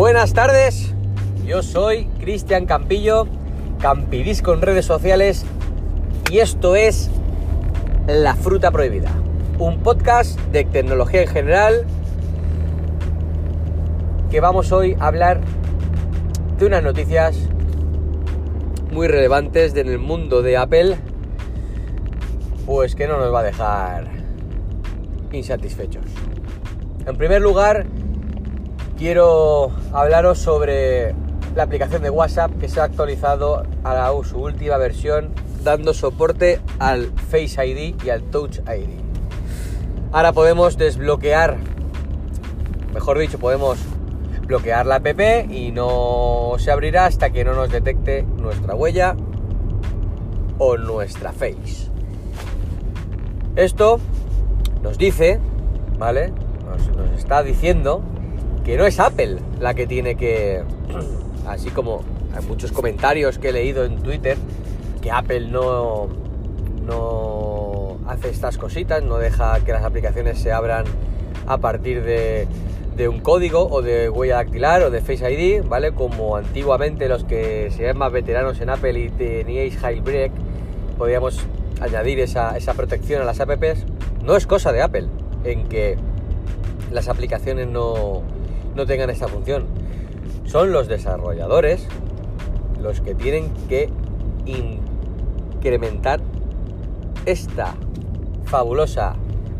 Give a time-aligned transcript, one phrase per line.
[0.00, 0.94] Buenas tardes,
[1.44, 3.28] yo soy Cristian Campillo,
[3.82, 5.44] Campidisco en redes sociales
[6.30, 7.10] y esto es
[8.06, 9.10] La Fruta Prohibida,
[9.58, 11.84] un podcast de tecnología en general
[14.30, 15.42] que vamos hoy a hablar
[16.58, 17.36] de unas noticias
[18.90, 20.96] muy relevantes en el mundo de Apple,
[22.64, 24.08] pues que no nos va a dejar
[25.30, 26.06] insatisfechos.
[27.06, 27.84] En primer lugar,
[29.00, 31.14] quiero hablaros sobre
[31.56, 35.30] la aplicación de WhatsApp que se ha actualizado a su última versión
[35.64, 39.00] dando soporte al Face ID y al Touch ID.
[40.12, 41.56] Ahora podemos desbloquear,
[42.92, 43.78] mejor dicho, podemos
[44.46, 45.20] bloquear la app
[45.50, 49.16] y no se abrirá hasta que no nos detecte nuestra huella
[50.58, 51.90] o nuestra face.
[53.56, 53.98] Esto
[54.82, 55.40] nos dice,
[55.98, 56.34] ¿vale?
[56.66, 58.02] Nos, nos está diciendo
[58.70, 60.62] que no es Apple la que tiene que,
[61.44, 64.38] así como hay muchos comentarios que he leído en Twitter,
[65.02, 66.06] que Apple no,
[66.86, 70.84] no hace estas cositas, no deja que las aplicaciones se abran
[71.48, 72.46] a partir de,
[72.94, 75.90] de un código o de huella dactilar o de Face ID, ¿vale?
[75.90, 80.30] Como antiguamente los que sean más veteranos en Apple y teníais Jailbreak,
[80.96, 81.44] podíamos
[81.80, 83.84] añadir esa, esa protección a las apps.
[84.22, 85.08] No es cosa de Apple
[85.42, 85.96] en que
[86.92, 88.22] las aplicaciones no,
[88.74, 89.66] no tengan esta función.
[90.44, 91.86] Son los desarrolladores
[92.80, 93.90] los que tienen que
[94.46, 96.20] incrementar
[97.26, 97.74] esta
[98.44, 99.14] fabulosa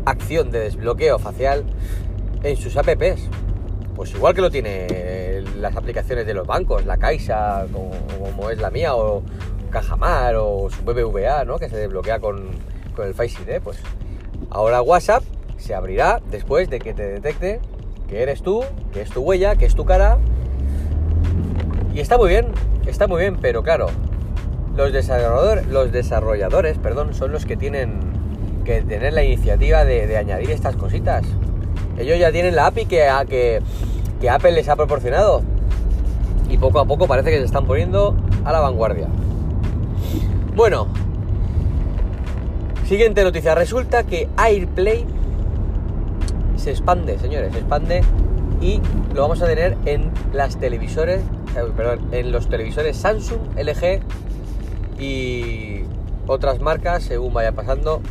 [0.05, 1.63] acción de desbloqueo facial
[2.43, 3.29] en sus apps.
[3.95, 8.71] Pues igual que lo tiene las aplicaciones de los bancos, la Caixa, como, es la
[8.71, 9.21] mía, o
[9.69, 11.57] Cajamar, o su BBVA, ¿no?
[11.59, 12.49] Que se desbloquea con,
[12.95, 13.61] con el Face ID.
[13.61, 13.77] Pues
[14.49, 15.23] ahora WhatsApp
[15.57, 17.59] se abrirá después de que te detecte
[18.11, 20.17] que eres tú, que es tu huella, que es tu cara.
[21.93, 22.47] Y está muy bien,
[22.85, 23.87] está muy bien, pero claro,
[24.75, 28.01] los desarrolladores, los desarrolladores perdón, son los que tienen
[28.65, 31.23] que tener la iniciativa de, añadir estas cositas.
[31.97, 33.61] Ellos ya tienen la API que,
[34.19, 35.41] que, Apple les ha proporcionado.
[36.49, 39.07] Y poco a poco parece que se están poniendo a la vanguardia.
[40.53, 40.87] Bueno,
[42.89, 43.55] siguiente noticia.
[43.55, 45.05] Resulta que AirPlay
[46.61, 48.01] se expande, señores, se expande
[48.61, 48.79] y
[49.13, 51.21] lo vamos a tener en las televisores,
[51.57, 54.01] eh, perdón, en los televisores Samsung, LG
[54.99, 55.81] y
[56.27, 58.01] otras marcas según vaya pasando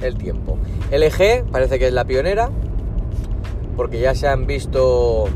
[0.00, 0.56] el tiempo.
[0.92, 2.50] LG parece que es la pionera
[3.76, 5.26] porque ya se han visto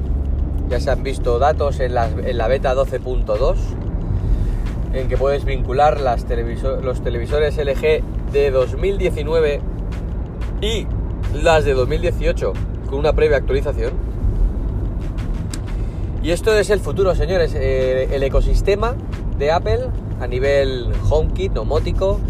[0.68, 3.56] ya se han visto datos en, en la beta 12.2
[4.92, 6.24] en que puedes vincular las
[6.82, 9.60] los televisores LG de 2019
[10.60, 10.86] y
[11.34, 12.52] las de 2018
[12.88, 13.92] con una previa actualización.
[16.22, 17.54] Y esto es el futuro, señores.
[17.54, 18.94] Eh, el ecosistema
[19.38, 19.88] de Apple
[20.20, 22.20] a nivel HomeKit, domótico,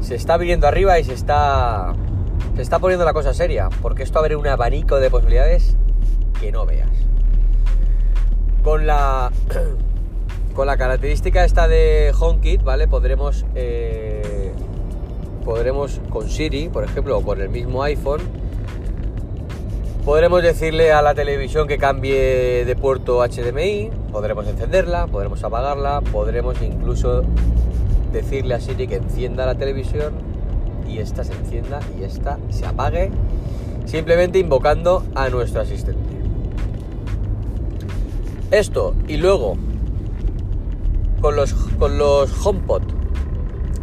[0.00, 1.94] se está viniendo arriba y se está,
[2.56, 5.76] se está poniendo la cosa seria, porque esto abre un abanico de posibilidades
[6.40, 6.90] que no veas.
[8.64, 9.30] Con la,
[10.54, 12.88] con la característica esta de HomeKit, ¿vale?
[12.88, 14.19] Podremos, eh,
[15.44, 18.20] podremos con Siri, por ejemplo, o con el mismo iPhone,
[20.04, 26.60] Podremos decirle a la televisión que cambie de puerto HDMI, podremos encenderla, podremos apagarla, podremos
[26.62, 27.22] incluso
[28.10, 30.14] decirle a Siri que encienda la televisión
[30.88, 33.10] y esta se encienda y esta se apague,
[33.84, 36.00] simplemente invocando a nuestro asistente.
[38.50, 39.58] Esto y luego
[41.20, 42.99] con los, con los HomePod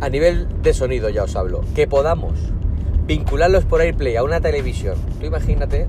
[0.01, 2.33] a nivel de sonido ya os hablo, que podamos
[3.05, 4.95] vincularlos por AirPlay a una televisión.
[5.19, 5.87] Tú imagínate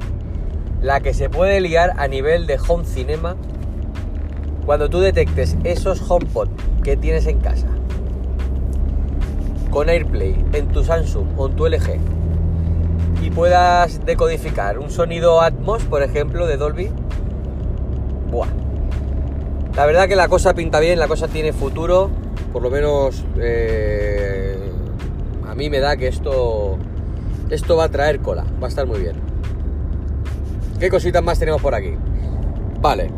[0.80, 3.36] la que se puede liar a nivel de home cinema
[4.64, 6.48] cuando tú detectes esos HomePod
[6.82, 7.66] que tienes en casa
[9.70, 11.98] con AirPlay en tu Samsung o en tu LG
[13.22, 16.90] y puedas decodificar un sonido Atmos, por ejemplo, de Dolby.
[18.30, 18.48] Buah.
[19.74, 22.10] La verdad que la cosa pinta bien, la cosa tiene futuro.
[22.52, 24.58] Por lo menos eh,
[25.48, 26.78] a mí me da que esto,
[27.50, 29.16] esto va a traer cola, va a estar muy bien.
[30.78, 31.94] ¿Qué cositas más tenemos por aquí?
[32.80, 33.10] Vale.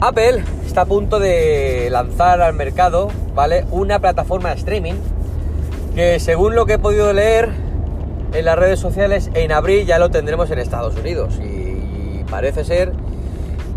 [0.00, 3.64] Apple está a punto de lanzar al mercado, ¿vale?
[3.70, 4.94] Una plataforma de streaming
[5.94, 7.50] que según lo que he podido leer
[8.32, 11.38] en las redes sociales, en abril ya lo tendremos en Estados Unidos.
[11.38, 12.92] Y parece ser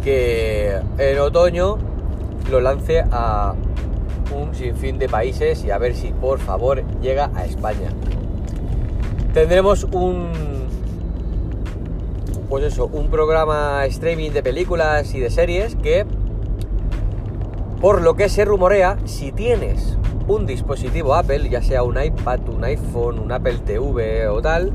[0.03, 1.77] que en otoño
[2.49, 3.53] lo lance a
[4.35, 7.89] un sinfín de países y a ver si por favor llega a España.
[9.33, 10.55] Tendremos un
[12.49, 16.05] pues eso, un programa streaming de películas y de series que,
[17.81, 19.97] por lo que se rumorea, si tienes
[20.27, 24.71] un dispositivo Apple, ya sea un iPad, un iPhone, un Apple TV o tal,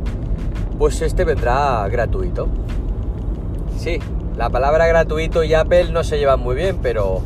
[0.79, 2.49] pues este vendrá gratuito.
[3.79, 3.99] Sí,
[4.37, 7.23] la palabra gratuito y Apple no se llevan muy bien, pero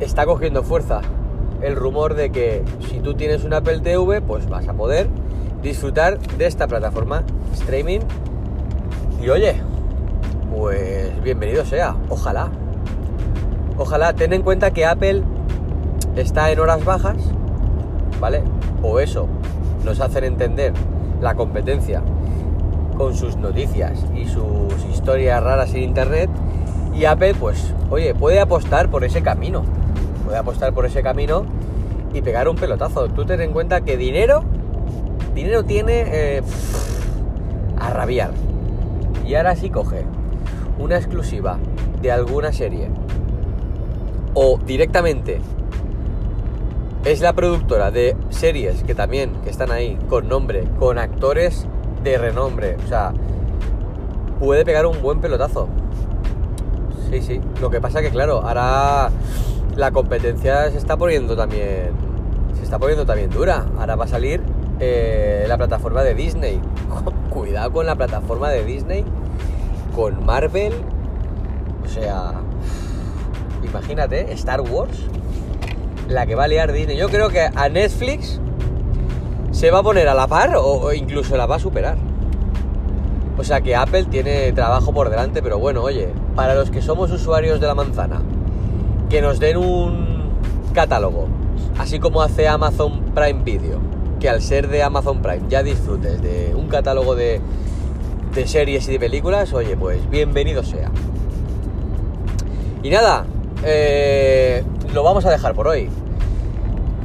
[0.00, 1.00] está cogiendo fuerza
[1.62, 5.08] el rumor de que si tú tienes un Apple TV, pues vas a poder
[5.62, 7.22] disfrutar de esta plataforma
[7.54, 8.00] streaming.
[9.22, 9.56] Y oye,
[10.54, 12.50] pues bienvenido sea, ojalá.
[13.78, 15.22] Ojalá, ten en cuenta que Apple
[16.16, 17.16] está en horas bajas,
[18.20, 18.42] ¿vale?
[18.82, 19.26] O eso
[19.84, 20.72] nos hacen entender
[21.20, 22.02] la competencia
[22.96, 26.30] con sus noticias y sus historias raras en internet.
[26.94, 29.62] Y Apple, pues, oye, puede apostar por ese camino.
[30.26, 31.46] Puede apostar por ese camino
[32.12, 33.06] y pegar un pelotazo.
[33.06, 34.42] Tú ten en cuenta que dinero,
[35.36, 36.42] dinero tiene eh,
[37.78, 38.32] a rabiar.
[39.24, 40.04] Y ahora sí coge
[40.80, 41.58] una exclusiva
[42.02, 42.90] de alguna serie
[44.34, 45.40] o directamente
[47.04, 51.66] es la productora de series que también que están ahí con nombre, con actores
[52.02, 53.12] de renombre, o sea,
[54.40, 55.68] puede pegar un buen pelotazo.
[57.10, 57.40] Sí, sí.
[57.60, 59.10] Lo que pasa que claro, ahora
[59.76, 61.92] la competencia se está poniendo también
[62.56, 63.66] se está poniendo también dura.
[63.78, 64.40] Ahora va a salir
[64.80, 66.60] eh, la plataforma de Disney.
[67.30, 69.04] Cuidado con la plataforma de Disney,
[69.94, 70.72] con Marvel,
[71.84, 72.32] o sea,
[73.62, 74.98] imagínate, Star Wars,
[76.08, 76.96] la que va a liar Disney.
[76.96, 78.40] Yo creo que a Netflix
[79.50, 81.96] se va a poner a la par o, incluso la va a superar.
[83.38, 87.10] O sea que Apple tiene trabajo por delante, pero bueno, oye, para los que somos
[87.10, 88.22] usuarios de la manzana,
[89.08, 90.30] que nos den un
[90.74, 91.28] catálogo,
[91.78, 93.78] así como hace Amazon Prime Video,
[94.20, 97.40] que al ser de Amazon Prime ya disfrutes de un catálogo de,
[98.34, 100.90] de series y de películas, oye, pues bienvenido sea.
[102.82, 103.26] Y nada,
[103.64, 104.62] eh,
[104.92, 105.88] lo vamos a dejar por hoy.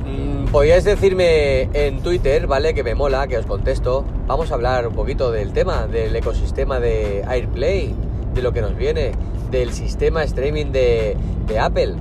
[0.06, 2.74] Mm, podríais decirme en Twitter, ¿vale?
[2.74, 4.06] Que me mola, que os contesto.
[4.28, 7.96] Vamos a hablar un poquito del tema, del ecosistema de AirPlay,
[8.34, 9.12] de lo que nos viene,
[9.52, 11.18] del sistema streaming de,
[11.48, 11.96] de Apple.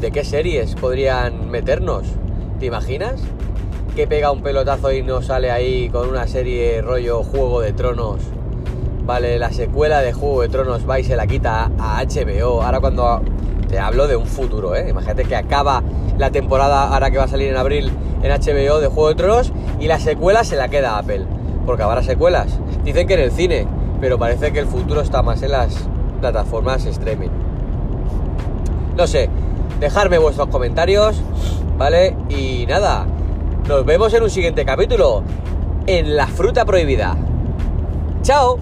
[0.00, 2.06] ¿De qué series podrían meternos?
[2.58, 3.22] ¿Te imaginas?
[3.94, 8.20] Que pega un pelotazo y nos sale ahí con una serie rollo Juego de Tronos.
[9.04, 12.62] Vale, la secuela de Juego de Tronos va y se la quita a HBO.
[12.62, 13.22] Ahora cuando
[13.68, 14.88] te hablo de un futuro, ¿eh?
[14.90, 15.82] Imagínate que acaba
[16.18, 17.90] la temporada ahora que va a salir en abril
[18.22, 21.24] en HBO de Juego de Tronos y la secuela se la queda a Apple.
[21.64, 22.58] Porque habrá secuelas.
[22.84, 23.66] Dicen que en el cine,
[24.00, 25.88] pero parece que el futuro está más en las
[26.20, 27.30] plataformas streaming.
[28.96, 29.28] No sé,
[29.80, 31.20] dejadme vuestros comentarios,
[31.76, 32.16] ¿vale?
[32.28, 33.06] Y nada,
[33.68, 35.22] nos vemos en un siguiente capítulo,
[35.86, 37.16] en La Fruta Prohibida.
[38.22, 38.58] ¡Chao!